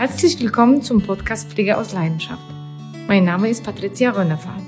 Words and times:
Herzlich 0.00 0.40
willkommen 0.40 0.80
zum 0.80 1.02
Podcast 1.02 1.50
Pflege 1.50 1.76
aus 1.76 1.92
Leidenschaft. 1.92 2.42
Mein 3.06 3.26
Name 3.26 3.50
ist 3.50 3.62
Patricia 3.62 4.12
Rönnefahrt. 4.12 4.64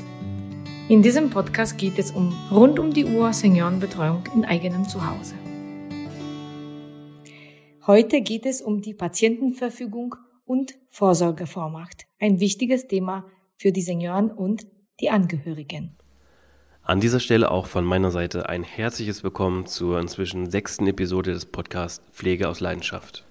In 0.90 1.00
diesem 1.00 1.30
Podcast 1.30 1.78
geht 1.78 1.98
es 1.98 2.10
um 2.10 2.34
rund 2.50 2.78
um 2.78 2.92
die 2.92 3.06
Uhr 3.06 3.32
Seniorenbetreuung 3.32 4.24
in 4.34 4.44
eigenem 4.44 4.86
Zuhause. 4.86 5.34
Heute 7.86 8.20
geht 8.20 8.44
es 8.44 8.60
um 8.60 8.82
die 8.82 8.92
Patientenverfügung 8.92 10.16
und 10.44 10.74
Vorsorgevormacht, 10.90 12.04
ein 12.20 12.38
wichtiges 12.38 12.86
Thema 12.86 13.24
für 13.56 13.72
die 13.72 13.80
Senioren 13.80 14.30
und 14.30 14.66
die 15.00 15.08
Angehörigen. 15.08 15.96
An 16.82 17.00
dieser 17.00 17.20
Stelle 17.20 17.50
auch 17.50 17.68
von 17.68 17.86
meiner 17.86 18.10
Seite 18.10 18.50
ein 18.50 18.64
herzliches 18.64 19.24
Willkommen 19.24 19.64
zur 19.64 19.98
inzwischen 19.98 20.50
sechsten 20.50 20.86
Episode 20.88 21.32
des 21.32 21.46
Podcasts 21.46 22.04
Pflege 22.12 22.50
aus 22.50 22.60
Leidenschaft. 22.60 23.24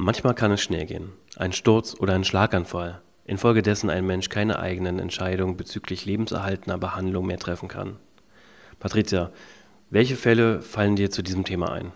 Manchmal 0.00 0.36
kann 0.36 0.52
es 0.52 0.62
schnell 0.62 0.86
gehen. 0.86 1.10
Ein 1.34 1.52
Sturz 1.52 1.96
oder 1.98 2.14
ein 2.14 2.22
Schlaganfall, 2.22 3.02
infolgedessen 3.24 3.90
ein 3.90 4.06
Mensch 4.06 4.28
keine 4.28 4.60
eigenen 4.60 5.00
Entscheidungen 5.00 5.56
bezüglich 5.56 6.06
lebenserhaltender 6.06 6.78
Behandlung 6.78 7.26
mehr 7.26 7.40
treffen 7.40 7.66
kann. 7.66 7.96
Patricia, 8.78 9.32
welche 9.90 10.14
Fälle 10.14 10.62
fallen 10.62 10.94
dir 10.94 11.10
zu 11.10 11.22
diesem 11.22 11.42
Thema 11.42 11.72
ein? 11.72 11.90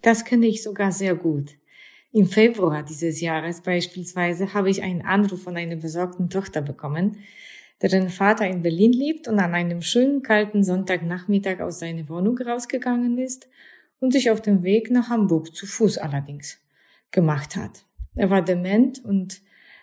Das 0.00 0.24
kenne 0.24 0.46
ich 0.46 0.62
sogar 0.62 0.90
sehr 0.90 1.14
gut. 1.16 1.50
Im 2.12 2.24
Februar 2.24 2.82
dieses 2.82 3.20
Jahres 3.20 3.60
beispielsweise 3.60 4.54
habe 4.54 4.70
ich 4.70 4.82
einen 4.82 5.02
Anruf 5.02 5.42
von 5.42 5.54
einer 5.54 5.76
besorgten 5.76 6.30
Tochter 6.30 6.62
bekommen, 6.62 7.18
deren 7.82 8.08
Vater 8.08 8.46
in 8.46 8.62
Berlin 8.62 8.94
lebt 8.94 9.28
und 9.28 9.38
an 9.38 9.54
einem 9.54 9.82
schönen 9.82 10.22
kalten 10.22 10.64
Sonntagnachmittag 10.64 11.60
aus 11.60 11.78
seiner 11.80 12.08
Wohnung 12.08 12.38
rausgegangen 12.38 13.18
ist 13.18 13.50
und 14.00 14.14
sich 14.14 14.30
auf 14.30 14.40
dem 14.40 14.62
Weg 14.62 14.90
nach 14.90 15.10
Hamburg 15.10 15.54
zu 15.54 15.66
Fuß 15.66 15.98
allerdings 15.98 16.58
gemacht 17.10 17.56
hat. 17.56 17.84
Er 18.14 18.30
war 18.30 18.42
dement 18.42 19.04
und 19.04 19.40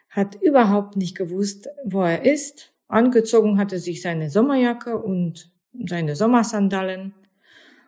hat 0.09 0.35
überhaupt 0.41 0.95
nicht 0.95 1.15
gewusst, 1.15 1.67
wo 1.83 2.01
er 2.03 2.25
ist. 2.25 2.73
Angezogen 2.87 3.57
hatte 3.57 3.79
sich 3.79 4.01
seine 4.01 4.29
Sommerjacke 4.29 4.97
und 4.97 5.51
seine 5.85 6.15
Sommersandalen. 6.15 7.13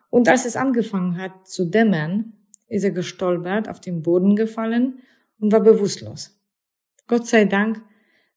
Und 0.09 0.27
als 0.27 0.45
es 0.45 0.55
angefangen 0.55 1.17
hat 1.17 1.47
zu 1.47 1.65
dämmern, 1.65 2.33
ist 2.67 2.83
er 2.83 2.91
gestolpert, 2.91 3.69
auf 3.69 3.79
den 3.79 4.01
Boden 4.01 4.35
gefallen 4.35 4.99
und 5.39 5.51
war 5.51 5.61
bewusstlos. 5.61 6.37
Gott 7.07 7.27
sei 7.27 7.45
Dank 7.45 7.81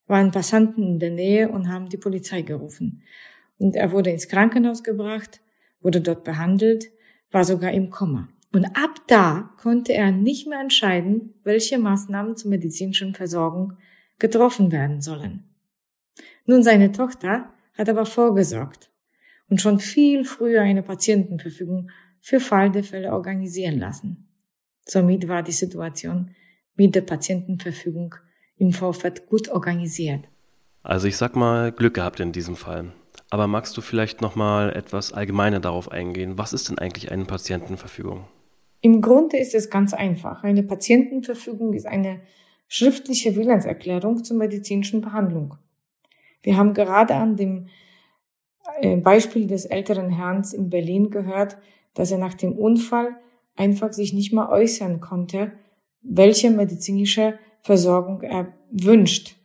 waren 0.06 0.30
Passanten 0.30 0.82
in 0.82 0.98
der 0.98 1.10
Nähe 1.10 1.48
und 1.48 1.68
haben 1.68 1.88
die 1.88 1.96
Polizei 1.96 2.42
gerufen. 2.42 3.02
Und 3.58 3.76
er 3.76 3.92
wurde 3.92 4.10
ins 4.10 4.28
Krankenhaus 4.28 4.82
gebracht, 4.82 5.40
wurde 5.80 6.00
dort 6.00 6.24
behandelt, 6.24 6.90
war 7.30 7.44
sogar 7.44 7.72
im 7.72 7.90
Komma. 7.90 8.28
Und 8.52 8.64
ab 8.76 8.96
da 9.06 9.50
konnte 9.58 9.92
er 9.92 10.10
nicht 10.10 10.48
mehr 10.48 10.60
entscheiden, 10.60 11.34
welche 11.44 11.78
Maßnahmen 11.78 12.36
zur 12.36 12.50
medizinischen 12.50 13.14
Versorgung 13.14 13.74
getroffen 14.18 14.72
werden 14.72 15.00
sollen. 15.00 15.44
Nun, 16.46 16.62
seine 16.62 16.90
Tochter 16.90 17.52
hat 17.78 17.88
aber 17.88 18.06
vorgesorgt 18.06 18.90
und 19.48 19.60
schon 19.60 19.78
viel 19.78 20.24
früher 20.24 20.62
eine 20.62 20.82
Patientenverfügung 20.82 21.90
für 22.20 22.40
Fall 22.40 22.70
der 22.70 22.84
Fälle 22.84 23.12
organisieren 23.12 23.78
lassen. 23.78 24.28
Somit 24.84 25.28
war 25.28 25.42
die 25.42 25.52
Situation 25.52 26.34
mit 26.74 26.94
der 26.94 27.02
Patientenverfügung 27.02 28.14
im 28.56 28.72
Vorfeld 28.72 29.26
gut 29.26 29.48
organisiert. 29.48 30.24
Also 30.82 31.06
ich 31.06 31.16
sag 31.16 31.36
mal 31.36 31.72
Glück 31.72 31.94
gehabt 31.94 32.20
in 32.20 32.32
diesem 32.32 32.56
Fall. 32.56 32.92
Aber 33.30 33.46
magst 33.46 33.76
du 33.76 33.80
vielleicht 33.80 34.20
noch 34.20 34.34
mal 34.34 34.74
etwas 34.74 35.12
allgemeiner 35.12 35.60
darauf 35.60 35.90
eingehen? 35.90 36.36
Was 36.36 36.52
ist 36.52 36.68
denn 36.68 36.78
eigentlich 36.78 37.12
eine 37.12 37.24
Patientenverfügung? 37.24 38.26
Im 38.80 39.02
Grunde 39.02 39.36
ist 39.36 39.54
es 39.54 39.70
ganz 39.70 39.92
einfach. 39.92 40.42
Eine 40.42 40.62
Patientenverfügung 40.62 41.74
ist 41.74 41.86
eine 41.86 42.20
schriftliche 42.68 43.36
Willenserklärung 43.36 44.24
zur 44.24 44.36
medizinischen 44.36 45.00
Behandlung. 45.00 45.56
Wir 46.42 46.56
haben 46.56 46.72
gerade 46.72 47.14
an 47.14 47.36
dem 47.36 47.68
äh, 48.80 48.96
Beispiel 48.96 49.46
des 49.46 49.66
älteren 49.66 50.10
Herrn 50.10 50.42
in 50.52 50.70
Berlin 50.70 51.10
gehört, 51.10 51.58
dass 51.94 52.10
er 52.10 52.18
nach 52.18 52.34
dem 52.34 52.52
Unfall 52.52 53.16
einfach 53.56 53.92
sich 53.92 54.12
nicht 54.14 54.32
mehr 54.32 54.48
äußern 54.48 55.00
konnte, 55.00 55.52
welche 56.02 56.50
medizinische 56.50 57.38
Versorgung 57.60 58.22
er 58.22 58.54
wünscht 58.70 59.36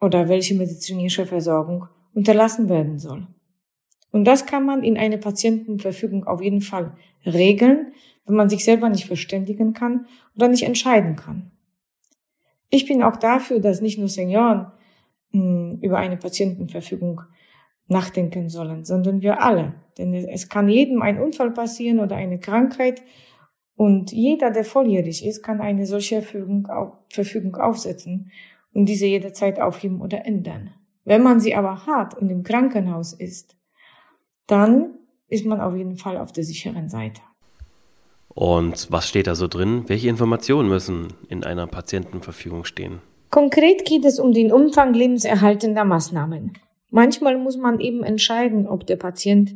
oder 0.00 0.28
welche 0.28 0.54
medizinische 0.54 1.24
Versorgung 1.24 1.86
unterlassen 2.12 2.68
werden 2.68 2.98
soll. 2.98 3.26
Und 4.10 4.24
das 4.24 4.46
kann 4.46 4.66
man 4.66 4.82
in 4.82 4.96
einer 4.98 5.16
Patientenverfügung 5.16 6.24
auf 6.24 6.42
jeden 6.42 6.60
Fall 6.60 6.96
regeln, 7.24 7.92
wenn 8.26 8.36
man 8.36 8.48
sich 8.48 8.64
selber 8.64 8.88
nicht 8.88 9.06
verständigen 9.06 9.72
kann 9.72 10.06
oder 10.34 10.48
nicht 10.48 10.64
entscheiden 10.64 11.16
kann. 11.16 11.50
Ich 12.68 12.86
bin 12.86 13.02
auch 13.02 13.16
dafür, 13.16 13.60
dass 13.60 13.80
nicht 13.80 13.98
nur 13.98 14.08
Senioren 14.08 14.72
hm, 15.32 15.78
über 15.80 15.98
eine 15.98 16.16
Patientenverfügung 16.16 17.22
nachdenken 17.88 18.48
sollen, 18.48 18.84
sondern 18.84 19.22
wir 19.22 19.42
alle. 19.42 19.74
Denn 19.96 20.12
es 20.12 20.48
kann 20.48 20.68
jedem 20.68 21.02
ein 21.02 21.20
Unfall 21.20 21.52
passieren 21.52 22.00
oder 22.00 22.16
eine 22.16 22.40
Krankheit 22.40 23.02
und 23.76 24.10
jeder, 24.10 24.50
der 24.50 24.64
volljährig 24.64 25.24
ist, 25.24 25.42
kann 25.42 25.60
eine 25.60 25.86
solche 25.86 26.22
Verfügung 26.22 27.56
aufsetzen 27.56 28.32
und 28.72 28.88
diese 28.88 29.06
jederzeit 29.06 29.60
aufheben 29.60 30.00
oder 30.00 30.24
ändern. 30.24 30.70
Wenn 31.04 31.22
man 31.22 31.40
sie 31.40 31.54
aber 31.54 31.86
hat 31.86 32.16
und 32.16 32.30
im 32.30 32.42
Krankenhaus 32.42 33.12
ist, 33.12 33.56
dann 34.46 34.98
ist 35.28 35.44
man 35.44 35.60
auf 35.60 35.76
jeden 35.76 35.96
Fall 35.96 36.16
auf 36.16 36.32
der 36.32 36.44
sicheren 36.44 36.88
Seite. 36.88 37.20
Und 38.36 38.92
was 38.92 39.08
steht 39.08 39.28
da 39.28 39.34
so 39.34 39.48
drin? 39.48 39.84
Welche 39.86 40.10
Informationen 40.10 40.68
müssen 40.68 41.08
in 41.30 41.42
einer 41.42 41.66
Patientenverfügung 41.66 42.66
stehen? 42.66 43.00
Konkret 43.30 43.86
geht 43.86 44.04
es 44.04 44.18
um 44.18 44.32
den 44.32 44.52
Umfang 44.52 44.92
lebenserhaltender 44.92 45.86
Maßnahmen. 45.86 46.52
Manchmal 46.90 47.38
muss 47.38 47.56
man 47.56 47.80
eben 47.80 48.04
entscheiden, 48.04 48.68
ob 48.68 48.86
der 48.86 48.96
Patient 48.96 49.54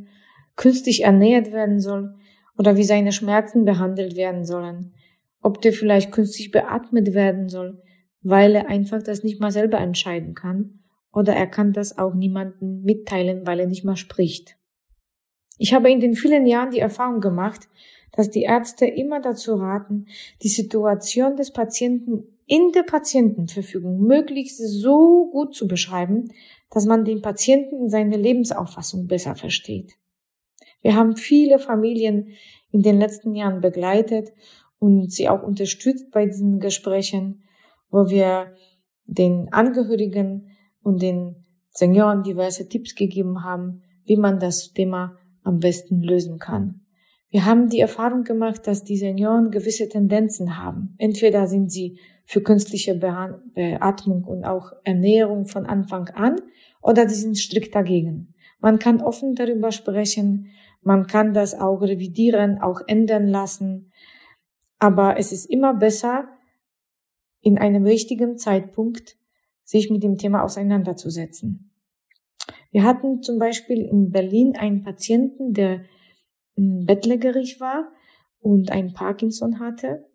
künstlich 0.57 1.05
ernährt 1.05 1.53
werden 1.53 1.79
soll, 1.79 2.15
oder 2.57 2.79
wie 2.79 2.85
seine 2.85 3.13
Schmerzen 3.13 3.67
behandelt 3.67 4.17
werden 4.17 4.47
sollen, 4.47 4.95
ob 5.43 5.61
der 5.61 5.75
vielleicht 5.75 6.11
künstlich 6.11 6.51
beatmet 6.51 7.12
werden 7.12 7.51
soll, 7.51 7.83
weil 8.23 8.55
er 8.55 8.69
einfach 8.69 9.03
das 9.03 9.23
nicht 9.23 9.43
mal 9.43 9.51
selber 9.51 9.79
entscheiden 9.79 10.35
kann, 10.35 10.81
oder 11.12 11.35
er 11.35 11.47
kann 11.47 11.75
das 11.75 11.99
auch 11.99 12.15
niemandem 12.15 12.81
mitteilen, 12.83 13.47
weil 13.47 13.61
er 13.61 13.67
nicht 13.67 13.85
mal 13.85 13.97
spricht. 13.97 14.57
Ich 15.59 15.75
habe 15.75 15.91
in 15.91 16.01
den 16.01 16.15
vielen 16.15 16.47
Jahren 16.47 16.71
die 16.71 16.81
Erfahrung 16.81 17.21
gemacht, 17.21 17.69
dass 18.12 18.31
die 18.31 18.43
Ärzte 18.43 18.87
immer 18.87 19.21
dazu 19.21 19.54
raten, 19.54 20.06
die 20.43 20.48
Situation 20.48 21.37
des 21.37 21.53
Patienten 21.53 22.25
in 22.47 22.72
der 22.72 22.82
Patientenverfügung 22.82 24.00
möglichst 24.00 24.59
so 24.59 25.31
gut 25.31 25.54
zu 25.54 25.69
beschreiben, 25.69 26.32
dass 26.70 26.84
man 26.84 27.04
den 27.04 27.22
Patienten 27.22 27.76
in 27.76 27.88
seiner 27.88 28.16
Lebensauffassung 28.16 29.06
besser 29.06 29.37
versteht. 29.37 29.94
Wir 30.82 30.97
haben 30.97 31.16
viele 31.16 31.59
Familien 31.59 32.34
in 32.72 32.82
den 32.82 32.99
letzten 32.99 33.34
Jahren 33.34 33.60
begleitet 33.60 34.32
und 34.78 35.12
sie 35.12 35.28
auch 35.28 35.43
unterstützt 35.43 36.10
bei 36.10 36.26
diesen 36.26 36.59
Gesprächen, 36.59 37.44
wo 37.91 38.09
wir 38.09 38.54
den 39.04 39.53
Angehörigen 39.53 40.56
und 40.82 41.03
den 41.03 41.44
Senioren 41.70 42.22
diverse 42.22 42.69
Tipps 42.69 42.94
gegeben 42.94 43.44
haben, 43.44 43.82
wie 44.04 44.16
man 44.16 44.41
das 44.41 44.72
Thema 44.72 45.16
am 45.43 45.60
besten 45.60 46.03
lösen 46.03 46.38
kann. 46.38 46.81
Wir 47.31 47.45
haben 47.45 47.69
die 47.69 47.79
Erfahrung 47.79 48.25
gemacht, 48.25 48.67
dass 48.67 48.83
die 48.83 48.97
Senioren 48.97 49.53
gewisse 49.53 49.89
Tendenzen 49.89 50.59
haben. 50.59 50.95
Entweder 50.99 51.47
sind 51.47 51.71
sie 51.71 51.99
für 52.25 52.43
künstliche 52.43 52.95
Beatmung 52.95 54.25
und 54.25 54.45
auch 54.45 54.73
Ernährung 54.85 55.47
von 55.47 55.65
Anfang 55.67 56.09
an 56.09 56.41
oder 56.83 57.09
sie 57.09 57.21
sind 57.21 57.39
strikt 57.39 57.75
dagegen. 57.75 58.35
Man 58.59 58.79
kann 58.79 59.01
offen 59.01 59.35
darüber 59.35 59.71
sprechen, 59.71 60.49
man 60.83 61.07
kann 61.07 61.33
das 61.33 61.55
auch 61.55 61.83
revidieren, 61.83 62.61
auch 62.61 62.81
ändern 62.87 63.27
lassen. 63.29 63.93
Aber 64.79 65.19
es 65.19 65.31
ist 65.31 65.47
immer 65.47 65.75
besser, 65.75 66.29
in 67.41 67.59
einem 67.59 67.85
richtigen 67.87 68.38
Zeitpunkt 68.38 69.17
sich 69.62 69.91
mit 69.91 70.03
dem 70.03 70.19
Thema 70.19 70.43
auseinanderzusetzen. 70.43 71.71
Wir 72.73 72.85
hatten 72.85 73.23
zum 73.23 73.38
Beispiel 73.38 73.83
in 73.83 74.11
Berlin 74.11 74.56
einen 74.56 74.83
Patienten, 74.83 75.53
der 75.53 75.83
bettlägerig 76.87 77.61
war 77.61 77.91
und 78.41 78.71
ein 78.71 78.93
Parkinson 78.93 79.61
hatte. 79.61 80.07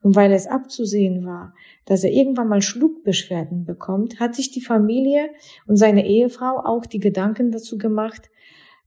Und 0.00 0.14
weil 0.14 0.32
es 0.32 0.46
abzusehen 0.46 1.24
war, 1.24 1.52
dass 1.86 2.04
er 2.04 2.12
irgendwann 2.12 2.48
mal 2.48 2.62
Schluckbeschwerden 2.62 3.64
bekommt, 3.64 4.20
hat 4.20 4.34
sich 4.36 4.52
die 4.52 4.60
Familie 4.60 5.30
und 5.66 5.76
seine 5.76 6.06
Ehefrau 6.06 6.62
auch 6.64 6.86
die 6.86 7.00
Gedanken 7.00 7.50
dazu 7.50 7.76
gemacht, 7.76 8.30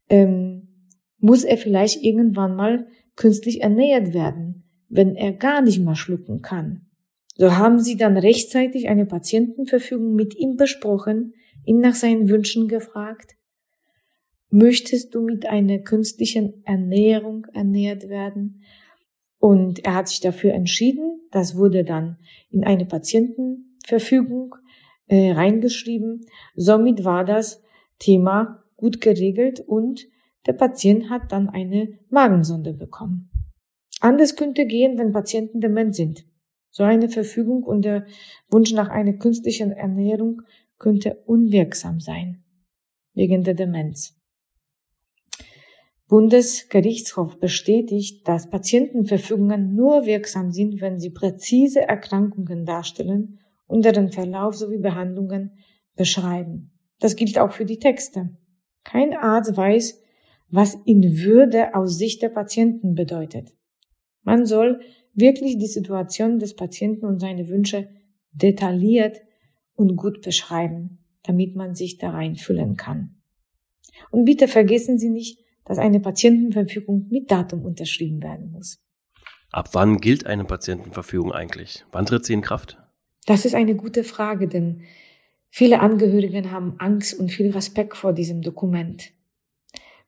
ähm, 0.09 0.69
muss 1.17 1.43
er 1.43 1.57
vielleicht 1.57 2.01
irgendwann 2.01 2.55
mal 2.55 2.87
künstlich 3.17 3.61
ernährt 3.61 4.13
werden, 4.13 4.63
wenn 4.87 5.15
er 5.15 5.33
gar 5.33 5.61
nicht 5.61 5.79
mehr 5.83 5.95
schlucken 5.95 6.41
kann. 6.41 6.87
So 7.35 7.55
haben 7.55 7.79
sie 7.79 7.97
dann 7.97 8.17
rechtzeitig 8.17 8.87
eine 8.87 9.05
Patientenverfügung 9.05 10.13
mit 10.13 10.35
ihm 10.35 10.55
besprochen, 10.55 11.33
ihn 11.65 11.79
nach 11.79 11.95
seinen 11.95 12.29
Wünschen 12.29 12.67
gefragt. 12.67 13.35
Möchtest 14.51 15.13
du 15.13 15.21
mit 15.21 15.45
einer 15.45 15.79
künstlichen 15.79 16.63
Ernährung 16.65 17.45
ernährt 17.53 18.09
werden? 18.09 18.63
Und 19.37 19.85
er 19.85 19.95
hat 19.95 20.09
sich 20.09 20.19
dafür 20.19 20.53
entschieden, 20.53 21.21
das 21.31 21.55
wurde 21.55 21.83
dann 21.83 22.17
in 22.49 22.63
eine 22.63 22.85
Patientenverfügung 22.85 24.55
äh, 25.07 25.31
reingeschrieben. 25.31 26.25
Somit 26.55 27.05
war 27.05 27.23
das 27.23 27.61
Thema 27.99 28.63
gut 28.75 29.01
geregelt 29.01 29.61
und 29.61 30.07
der 30.45 30.53
Patient 30.53 31.09
hat 31.09 31.31
dann 31.31 31.47
eine 31.47 31.99
Magensonde 32.09 32.73
bekommen. 32.73 33.29
Anders 34.01 34.35
könnte 34.35 34.65
gehen, 34.65 34.97
wenn 34.97 35.11
Patienten 35.11 35.61
dement 35.61 35.95
sind. 35.95 36.25
So 36.71 36.83
eine 36.83 37.09
Verfügung 37.09 37.63
und 37.63 37.83
der 37.83 38.05
Wunsch 38.49 38.71
nach 38.73 38.89
einer 38.89 39.13
künstlichen 39.13 39.71
Ernährung 39.71 40.41
könnte 40.77 41.15
unwirksam 41.25 41.99
sein, 41.99 42.43
wegen 43.13 43.43
der 43.43 43.53
Demenz. 43.53 44.18
Bundesgerichtshof 46.09 47.39
bestätigt, 47.39 48.27
dass 48.27 48.49
Patientenverfügungen 48.49 49.75
nur 49.75 50.07
wirksam 50.07 50.51
sind, 50.51 50.81
wenn 50.81 50.99
sie 50.99 51.11
präzise 51.11 51.81
Erkrankungen 51.81 52.65
darstellen 52.65 53.39
und 53.67 53.85
deren 53.85 54.11
Verlauf 54.11 54.55
sowie 54.55 54.79
Behandlungen 54.79 55.51
beschreiben. 55.95 56.71
Das 56.99 57.15
gilt 57.15 57.37
auch 57.37 57.51
für 57.51 57.65
die 57.65 57.77
Texte. 57.77 58.31
Kein 58.83 59.13
Arzt 59.13 59.55
weiß, 59.55 60.01
was 60.49 60.75
in 60.85 61.03
Würde 61.19 61.75
aus 61.75 61.99
Sicht 61.99 62.23
der 62.23 62.29
Patienten 62.29 62.95
bedeutet. 62.95 63.53
Man 64.23 64.47
soll 64.47 64.81
wirklich 65.13 65.59
die 65.59 65.67
Situation 65.67 66.39
des 66.39 66.55
Patienten 66.55 67.05
und 67.05 67.19
seine 67.19 67.49
Wünsche 67.49 67.87
detailliert 68.31 69.21
und 69.75 69.95
gut 69.95 70.23
beschreiben, 70.23 71.05
damit 71.21 71.55
man 71.55 71.75
sich 71.75 71.99
da 71.99 72.09
reinfühlen 72.09 72.77
kann. 72.77 73.21
Und 74.09 74.25
bitte 74.25 74.47
vergessen 74.47 74.97
Sie 74.97 75.09
nicht, 75.09 75.39
dass 75.69 75.77
eine 75.77 75.99
Patientenverfügung 75.99 77.05
mit 77.11 77.29
Datum 77.29 77.63
unterschrieben 77.63 78.23
werden 78.23 78.51
muss. 78.51 78.79
Ab 79.51 79.69
wann 79.73 79.99
gilt 79.99 80.25
eine 80.25 80.43
Patientenverfügung 80.43 81.31
eigentlich? 81.31 81.85
Wann 81.91 82.07
tritt 82.07 82.25
sie 82.25 82.33
in 82.33 82.41
Kraft? 82.41 82.79
Das 83.27 83.45
ist 83.45 83.53
eine 83.53 83.75
gute 83.75 84.03
Frage, 84.03 84.47
denn 84.47 84.81
viele 85.51 85.79
Angehörigen 85.81 86.49
haben 86.49 86.73
Angst 86.79 87.13
und 87.19 87.31
viel 87.31 87.51
Respekt 87.51 87.95
vor 87.95 88.13
diesem 88.13 88.41
Dokument. 88.41 89.11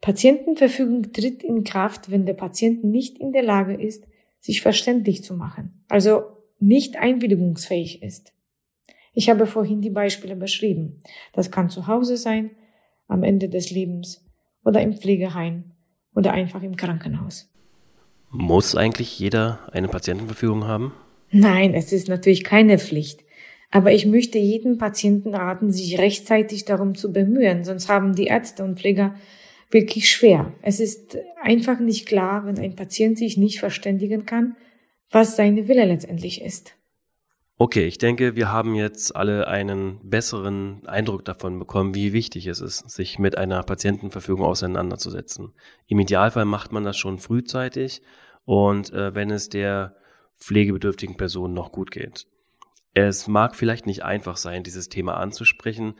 Patientenverfügung 0.02 1.14
tritt 1.14 1.44
in 1.44 1.64
Kraft, 1.64 2.10
wenn 2.10 2.26
der 2.26 2.34
Patient 2.34 2.84
nicht 2.84 3.20
in 3.20 3.32
der 3.32 3.44
Lage 3.44 3.76
ist, 3.76 4.08
sich 4.40 4.62
verständlich 4.62 5.24
zu 5.24 5.36
machen, 5.36 5.86
also 5.90 6.24
nicht 6.60 6.98
einwilligungsfähig 6.98 8.02
ist. 8.02 8.34
Ich 9.14 9.30
habe 9.30 9.46
vorhin 9.46 9.82
die 9.82 9.92
Beispiele 9.92 10.36
beschrieben. 10.36 11.02
Das 11.34 11.52
kann 11.52 11.70
zu 11.70 11.86
Hause 11.86 12.18
sein, 12.18 12.50
am 13.08 13.22
Ende 13.24 13.48
des 13.48 13.70
Lebens 13.70 14.26
oder 14.64 14.82
im 14.82 14.94
Pflegeheim 14.94 15.72
oder 16.16 16.34
einfach 16.34 16.62
im 16.64 16.76
Krankenhaus. 16.76 17.50
Muss 18.30 18.76
eigentlich 18.76 19.20
jeder 19.20 19.60
eine 19.72 19.88
Patientenverfügung 19.88 20.66
haben? 20.66 20.94
Nein, 21.32 21.74
es 21.74 21.92
ist 21.92 22.08
natürlich 22.08 22.44
keine 22.44 22.78
Pflicht. 22.78 23.24
Aber 23.72 23.94
ich 23.94 24.06
möchte 24.06 24.38
jeden 24.38 24.78
Patienten 24.78 25.34
raten, 25.34 25.72
sich 25.72 25.98
rechtzeitig 25.98 26.66
darum 26.66 26.96
zu 26.96 27.14
bemühen, 27.14 27.64
sonst 27.64 27.88
haben 27.88 28.16
die 28.16 28.26
Ärzte 28.26 28.64
und 28.66 28.80
Pfleger 28.80 29.16
wirklich 29.70 30.10
schwer. 30.10 30.54
Es 30.62 30.82
ist 30.82 31.18
einfach 31.42 31.80
nicht 31.80 32.06
klar, 32.06 32.46
wenn 32.46 32.60
ein 32.60 32.76
Patient 32.76 33.18
sich 33.18 33.38
nicht 33.38 33.60
verständigen 33.60 34.26
kann, 34.26 34.58
was 35.10 35.38
seine 35.38 35.70
Wille 35.70 35.86
letztendlich 35.86 36.42
ist. 36.42 36.76
Okay, 37.64 37.86
ich 37.86 38.00
denke, 38.00 38.36
wir 38.36 38.52
haben 38.52 38.74
jetzt 38.74 39.16
alle 39.16 39.48
einen 39.48 40.00
besseren 40.02 40.82
Eindruck 40.88 41.24
davon 41.26 41.60
bekommen, 41.60 41.94
wie 41.94 42.12
wichtig 42.12 42.48
es 42.48 42.60
ist, 42.60 42.90
sich 42.90 43.20
mit 43.20 43.38
einer 43.38 43.62
Patientenverfügung 43.62 44.44
auseinanderzusetzen. 44.44 45.54
Im 45.86 46.00
Idealfall 46.00 46.46
macht 46.46 46.72
man 46.72 46.86
das 46.86 46.98
schon 46.98 47.20
frühzeitig 47.20 48.02
und 48.46 48.92
äh, 48.94 49.14
wenn 49.14 49.30
es 49.30 49.50
der 49.50 49.96
pflegebedürftigen 50.40 51.18
Person 51.18 51.54
noch 51.54 51.72
gut 51.72 51.92
geht. 51.92 52.26
Es 52.96 53.28
mag 53.28 53.56
vielleicht 53.56 53.86
nicht 53.86 54.04
einfach 54.04 54.38
sein, 54.38 54.64
dieses 54.64 54.90
Thema 54.90 55.18
anzusprechen, 55.18 55.94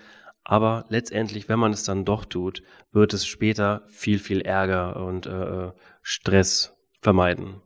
aber 0.44 0.86
letztendlich, 0.90 1.48
wenn 1.48 1.60
man 1.60 1.74
es 1.74 1.84
dann 1.84 2.06
doch 2.06 2.26
tut, 2.26 2.64
wird 2.92 3.14
es 3.14 3.28
später 3.28 3.84
viel, 3.86 4.18
viel 4.18 4.42
Ärger 4.42 4.96
und 4.96 5.28
äh, 5.28 5.68
äh 5.68 5.72
Stress 6.02 6.76
vermeiden. 7.04 7.62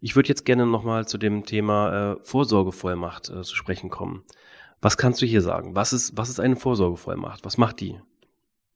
Ich 0.00 0.16
würde 0.16 0.28
jetzt 0.28 0.44
gerne 0.44 0.66
nochmal 0.66 1.06
zu 1.06 1.18
dem 1.18 1.44
Thema 1.44 2.12
äh, 2.12 2.16
Vorsorgevollmacht 2.22 3.30
äh, 3.30 3.42
zu 3.42 3.54
sprechen 3.54 3.90
kommen. 3.90 4.24
Was 4.80 4.96
kannst 4.96 5.22
du 5.22 5.26
hier 5.26 5.42
sagen? 5.42 5.74
Was 5.74 5.92
ist, 5.92 6.16
was 6.16 6.28
ist 6.28 6.40
eine 6.40 6.56
Vorsorgevollmacht? 6.56 7.44
Was 7.44 7.58
macht 7.58 7.80
die? 7.80 7.98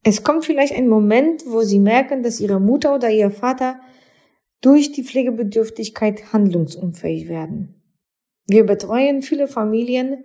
Es 0.03 0.25
kommt 0.25 0.47
vielleicht 0.47 0.75
ein 0.75 0.89
Moment, 0.89 1.43
wo 1.47 1.61
Sie 1.61 1.79
merken, 1.79 2.23
dass 2.23 2.41
Ihre 2.41 2.59
Mutter 2.59 2.95
oder 2.95 3.11
Ihr 3.11 3.31
Vater 3.31 3.81
durch 4.63 4.93
die 4.93 5.05
Pflegebedürftigkeit 5.05 6.33
handlungsunfähig 6.33 7.29
werden. 7.29 7.83
Wir 8.47 8.65
betreuen 8.65 9.23
viele 9.23 9.47
Familien, 9.47 10.25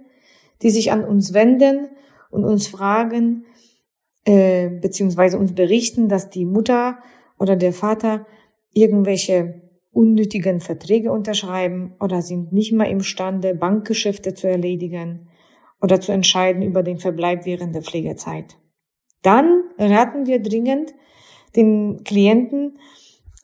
die 0.62 0.70
sich 0.70 0.92
an 0.92 1.04
uns 1.04 1.34
wenden 1.34 1.90
und 2.32 2.46
uns 2.46 2.68
fragen, 2.68 3.46
äh, 4.24 4.70
beziehungsweise 4.70 5.38
uns 5.38 5.54
berichten, 5.54 6.10
dass 6.10 6.30
die 6.30 6.46
Mutter 6.46 7.00
oder 7.38 7.56
der 7.56 7.74
Vater 7.74 8.26
irgendwelche 8.74 9.62
unnötigen 9.96 10.60
Verträge 10.60 11.12
unterschreiben 11.12 11.96
oder 12.02 12.22
sind 12.22 12.52
nicht 12.52 12.74
mehr 12.74 12.90
imstande, 12.90 13.56
Bankgeschäfte 13.56 14.34
zu 14.34 14.48
erledigen 14.48 15.30
oder 15.82 16.02
zu 16.02 16.12
entscheiden 16.12 16.62
über 16.62 16.84
den 16.84 17.00
Verbleib 17.00 17.46
während 17.46 17.74
der 17.74 17.82
Pflegezeit. 17.82 18.58
Dann 19.22 19.64
raten 19.80 20.28
wir 20.28 20.42
dringend 20.42 20.94
den 21.56 22.04
Klienten, 22.04 22.78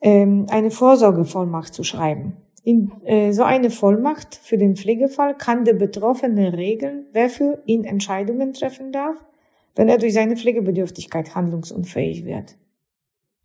ähm, 0.01 0.45
eine 0.49 0.71
Vorsorgevollmacht 0.71 1.73
zu 1.73 1.83
schreiben. 1.83 2.37
In 2.63 2.91
äh, 3.05 3.31
so 3.31 3.43
eine 3.43 3.69
Vollmacht 3.69 4.35
für 4.35 4.57
den 4.57 4.75
Pflegefall 4.75 5.35
kann 5.35 5.63
der 5.63 5.73
Betroffene 5.73 6.57
regeln, 6.57 7.05
wer 7.13 7.29
für 7.29 7.63
ihn 7.65 7.85
Entscheidungen 7.85 8.53
treffen 8.53 8.91
darf, 8.91 9.15
wenn 9.75 9.87
er 9.87 9.97
durch 9.97 10.13
seine 10.13 10.35
Pflegebedürftigkeit 10.35 11.33
handlungsunfähig 11.33 12.25
wird. 12.25 12.57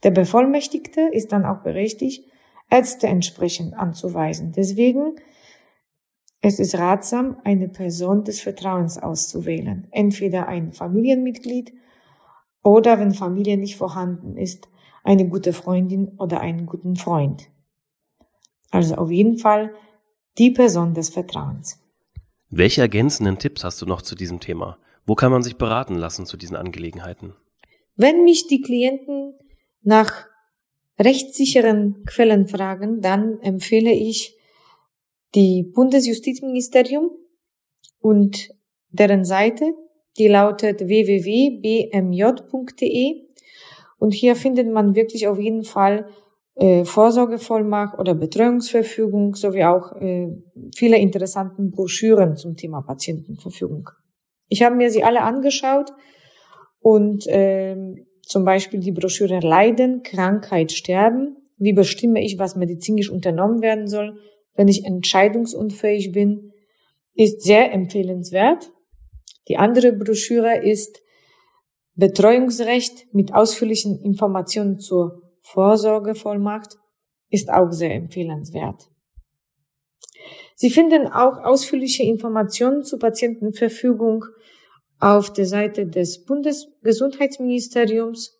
Der 0.03 0.11
Bevollmächtigte 0.11 1.03
ist 1.13 1.33
dann 1.33 1.45
auch 1.45 1.63
berechtigt, 1.63 2.25
Ärzte 2.71 3.07
entsprechend 3.07 3.75
anzuweisen. 3.75 4.53
Deswegen 4.53 5.17
es 6.41 6.61
ist 6.61 6.77
ratsam, 6.77 7.39
eine 7.43 7.69
Person 7.69 8.23
des 8.23 8.41
Vertrauens 8.41 8.99
auszuwählen, 8.99 9.89
entweder 9.91 10.47
ein 10.47 10.73
Familienmitglied 10.73 11.73
oder, 12.63 13.01
wenn 13.01 13.15
Familie 13.15 13.57
nicht 13.57 13.77
vorhanden 13.77 14.37
ist, 14.37 14.69
eine 15.03 15.29
gute 15.29 15.53
Freundin 15.53 16.09
oder 16.19 16.41
einen 16.41 16.67
guten 16.67 16.95
Freund. 16.95 17.49
Also 18.71 18.95
auf 18.95 19.11
jeden 19.11 19.39
Fall 19.39 19.73
die 20.39 20.53
Person 20.53 20.95
des 20.95 21.09
Vertrauens. 21.09 21.81
Welche 22.49 22.83
ergänzenden 22.83 23.39
Tipps 23.39 23.65
hast 23.65 23.83
du 23.83 23.87
noch 23.87 24.03
zu 24.03 24.15
diesem 24.15 24.39
Thema? 24.39 24.79
Wo 25.05 25.17
kann 25.17 25.33
man 25.33 25.43
sich 25.43 25.57
beraten 25.57 25.97
lassen 25.97 26.27
zu 26.27 26.37
diesen 26.37 26.57
Angelegenheiten? 26.57 27.35
Wenn 27.97 28.23
mich 28.23 28.47
die 28.47 28.61
Klienten 28.61 29.35
nach 29.83 30.27
rechtssicheren 30.99 32.05
Quellen 32.07 32.47
fragen, 32.47 33.01
dann 33.01 33.39
empfehle 33.41 33.93
ich 33.93 34.37
die 35.35 35.63
Bundesjustizministerium 35.63 37.11
und 38.01 38.51
deren 38.89 39.25
Seite, 39.25 39.73
die 40.17 40.29
lautet 40.29 40.81
www.bmj.de 40.81 41.57
und 43.99 44.15
hier 44.15 44.37
findet 44.37 44.71
man 44.73 44.95
wirklich 44.95 45.27
auf 45.29 45.39
jeden 45.39 45.65
Fall 45.65 46.09
äh, 46.55 46.85
Vorsorgevollmacht 46.85 47.99
oder 47.99 48.15
Betreuungsverfügung 48.15 49.35
sowie 49.35 49.65
auch 49.65 49.93
äh, 50.01 50.29
viele 50.75 50.97
interessanten 50.99 51.71
Broschüren 51.71 52.37
zum 52.37 52.57
Thema 52.57 52.81
Patientenverfügung. 52.81 53.91
Ich 54.49 54.63
habe 54.63 54.77
mir 54.77 54.91
sie 54.91 55.05
alle 55.05 55.21
angeschaut 55.23 55.93
und 56.81 57.27
äh, 57.27 57.77
zum 58.27 58.45
Beispiel 58.45 58.81
die 58.81 58.93
Broschüre 58.93 59.39
Leiden, 59.41 60.03
Krankheit, 60.03 60.73
Sterben. 60.73 61.37
Wie 61.57 61.73
bestimme 61.73 62.23
ich, 62.23 62.39
was 62.39 62.57
medizinisch 62.57 63.09
unternommen 63.09 63.63
werden 63.63 63.87
soll, 63.87 64.19
wenn 64.55 64.69
ich 64.69 64.85
entscheidungsunfähig 64.85 66.13
bin, 66.13 66.53
ist 67.15 67.43
sehr 67.43 67.73
empfehlenswert. 67.73 68.73
Die 69.49 69.57
andere 69.57 69.93
Broschüre 69.93 70.59
ist 70.59 71.01
Betreuungsrecht 71.95 73.07
mit 73.15 73.33
ausführlichen 73.33 73.99
Informationen 74.03 74.79
zur 74.79 75.23
Vorsorgevollmacht 75.41 76.77
ist 77.31 77.49
auch 77.51 77.71
sehr 77.71 77.95
empfehlenswert. 77.95 78.89
Sie 80.57 80.71
finden 80.71 81.07
auch 81.07 81.39
ausführliche 81.45 82.03
Informationen 82.03 82.83
zur 82.83 82.99
Patientenverfügung 82.99 84.25
auf 84.99 85.33
der 85.33 85.47
Seite 85.47 85.87
des 85.87 86.25
Bundesgesundheitsministeriums 86.25 88.37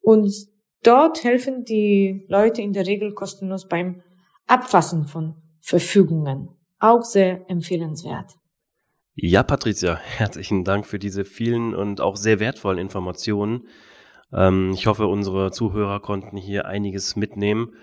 und 0.00 0.53
dort 0.86 1.24
helfen 1.24 1.64
die 1.64 2.24
Leute 2.28 2.62
in 2.62 2.72
der 2.72 2.86
Regel 2.86 3.12
kostenlos 3.14 3.68
beim 3.68 4.02
Abfassen 4.46 5.06
von 5.06 5.34
Verfügungen. 5.60 6.50
Auch 6.78 7.02
sehr 7.02 7.48
empfehlenswert. 7.48 8.32
Ja, 9.16 9.42
Patricia, 9.42 9.96
herzlichen 9.96 10.64
Dank 10.64 10.86
für 10.86 10.98
diese 10.98 11.24
vielen 11.24 11.74
und 11.74 12.00
auch 12.00 12.16
sehr 12.16 12.40
wertvollen 12.40 12.78
Informationen. 12.78 13.68
Ähm, 14.32 14.72
ich 14.74 14.86
hoffe, 14.86 15.06
unsere 15.06 15.52
Zuhörer 15.52 16.00
konnten 16.00 16.36
hier 16.36 16.66
einiges 16.66 17.14
mitnehmen. 17.14 17.74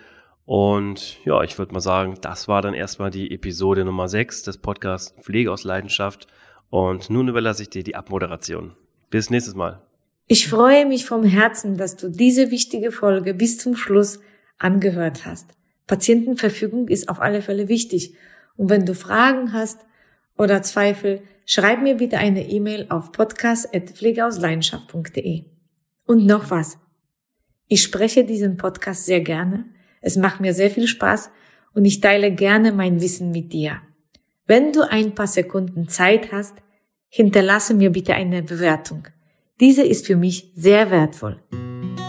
Und 0.45 1.23
ja, 1.23 1.41
ich 1.43 1.57
würde 1.57 1.73
mal 1.73 1.79
sagen, 1.79 2.17
das 2.21 2.47
war 2.47 2.61
dann 2.61 2.73
erstmal 2.73 3.11
die 3.11 3.31
Episode 3.31 3.85
Nummer 3.85 4.09
6 4.09 4.43
des 4.43 4.57
Podcasts 4.57 5.15
Pflege 5.23 5.51
aus 5.51 5.63
Leidenschaft. 5.63 6.27
Und 6.69 7.09
nun 7.09 7.27
überlasse 7.27 7.63
ich 7.63 7.69
dir 7.69 7.83
die 7.83 7.95
Abmoderation. 7.95 8.75
Bis 9.09 9.29
nächstes 9.29 9.55
Mal. 9.55 9.81
Ich 10.27 10.47
freue 10.47 10.85
mich 10.85 11.05
vom 11.05 11.23
Herzen, 11.23 11.77
dass 11.77 11.95
du 11.97 12.09
diese 12.09 12.51
wichtige 12.51 12.91
Folge 12.91 13.33
bis 13.33 13.57
zum 13.57 13.75
Schluss 13.75 14.19
angehört 14.57 15.25
hast. 15.25 15.49
Patientenverfügung 15.87 16.87
ist 16.87 17.09
auf 17.09 17.19
alle 17.19 17.41
Fälle 17.41 17.67
wichtig. 17.67 18.15
Und 18.55 18.69
wenn 18.69 18.85
du 18.85 18.95
Fragen 18.95 19.51
hast 19.51 19.85
oder 20.37 20.61
Zweifel, 20.61 21.21
schreib 21.45 21.81
mir 21.81 21.95
bitte 21.95 22.17
eine 22.17 22.49
E-Mail 22.49 22.85
auf 22.89 23.11
podcast.pflegeausleidenschaft.de. 23.11 25.43
Und 26.05 26.25
noch 26.25 26.49
was. 26.49 26.77
Ich 27.67 27.81
spreche 27.81 28.23
diesen 28.23 28.55
Podcast 28.57 29.05
sehr 29.05 29.19
gerne. 29.21 29.65
Es 30.01 30.17
macht 30.17 30.41
mir 30.41 30.53
sehr 30.53 30.69
viel 30.69 30.87
Spaß 30.87 31.31
und 31.73 31.85
ich 31.85 32.01
teile 32.01 32.31
gerne 32.31 32.71
mein 32.71 33.01
Wissen 33.01 33.31
mit 33.31 33.53
dir. 33.53 33.81
Wenn 34.45 34.73
du 34.73 34.81
ein 34.81 35.15
paar 35.15 35.27
Sekunden 35.27 35.87
Zeit 35.87 36.31
hast, 36.31 36.55
hinterlasse 37.07 37.73
mir 37.73 37.91
bitte 37.91 38.13
eine 38.13 38.43
Bewertung. 38.43 39.07
Diese 39.61 39.83
ist 39.83 40.07
für 40.07 40.17
mich 40.17 40.51
sehr 40.55 40.91
wertvoll. 40.91 41.39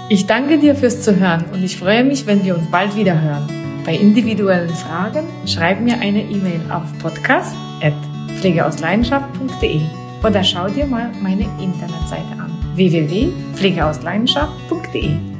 Ich 0.08 0.26
danke 0.26 0.58
dir 0.58 0.74
fürs 0.74 1.02
Zuhören 1.02 1.44
und 1.52 1.62
ich 1.62 1.76
freue 1.76 2.02
mich, 2.02 2.26
wenn 2.26 2.44
wir 2.44 2.56
uns 2.56 2.68
bald 2.70 2.96
wieder 2.96 3.20
hören. 3.20 3.46
Bei 3.84 3.94
individuellen 3.94 4.74
Fragen 4.74 5.26
schreib 5.46 5.80
mir 5.80 6.00
eine 6.00 6.22
E-Mail 6.22 6.62
auf 6.70 6.84
podcast.pflegeausleidenschaft.de 6.98 9.80
oder 10.24 10.42
schau 10.42 10.66
dir 10.68 10.86
mal 10.86 11.12
meine 11.22 11.46
Internetseite 11.60 12.32
an 12.38 12.50
www.pflegeausleidenschaft.de. 12.74 15.31